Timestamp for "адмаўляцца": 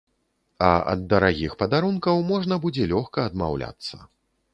3.31-4.01